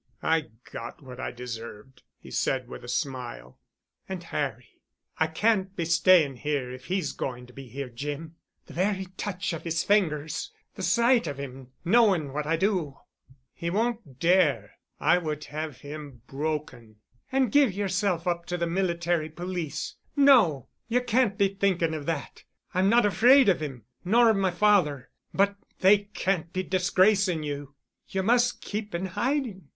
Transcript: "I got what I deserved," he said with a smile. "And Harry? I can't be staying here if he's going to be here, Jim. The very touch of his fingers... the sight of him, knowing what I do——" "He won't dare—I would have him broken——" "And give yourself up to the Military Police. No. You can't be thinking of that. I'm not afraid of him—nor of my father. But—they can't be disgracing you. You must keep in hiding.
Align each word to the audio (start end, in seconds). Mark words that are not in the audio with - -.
"I 0.23 0.47
got 0.71 1.03
what 1.03 1.19
I 1.19 1.29
deserved," 1.29 2.01
he 2.17 2.31
said 2.31 2.67
with 2.67 2.83
a 2.83 2.87
smile. 2.87 3.59
"And 4.09 4.23
Harry? 4.23 4.81
I 5.19 5.27
can't 5.27 5.75
be 5.75 5.85
staying 5.85 6.37
here 6.37 6.71
if 6.71 6.85
he's 6.85 7.11
going 7.11 7.45
to 7.45 7.53
be 7.53 7.67
here, 7.67 7.87
Jim. 7.87 8.33
The 8.65 8.73
very 8.73 9.05
touch 9.15 9.53
of 9.53 9.61
his 9.61 9.83
fingers... 9.83 10.51
the 10.73 10.81
sight 10.81 11.27
of 11.27 11.37
him, 11.37 11.67
knowing 11.85 12.33
what 12.33 12.47
I 12.47 12.55
do——" 12.55 12.97
"He 13.53 13.69
won't 13.69 14.17
dare—I 14.19 15.19
would 15.19 15.43
have 15.43 15.77
him 15.81 16.23
broken——" 16.25 16.95
"And 17.31 17.51
give 17.51 17.71
yourself 17.71 18.25
up 18.25 18.47
to 18.47 18.57
the 18.57 18.65
Military 18.65 19.29
Police. 19.29 19.97
No. 20.15 20.67
You 20.87 21.03
can't 21.03 21.37
be 21.37 21.47
thinking 21.49 21.93
of 21.93 22.07
that. 22.07 22.43
I'm 22.73 22.89
not 22.89 23.05
afraid 23.05 23.49
of 23.49 23.59
him—nor 23.61 24.31
of 24.31 24.35
my 24.35 24.49
father. 24.49 25.11
But—they 25.31 26.05
can't 26.15 26.51
be 26.51 26.63
disgracing 26.63 27.43
you. 27.43 27.75
You 28.09 28.23
must 28.23 28.61
keep 28.61 28.95
in 28.95 29.05
hiding. 29.05 29.69